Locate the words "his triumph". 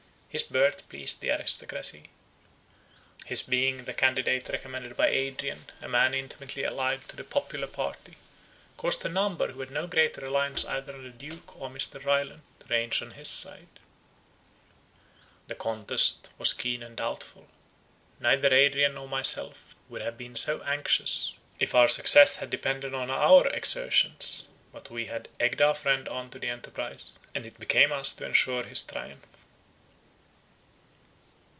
28.63-29.27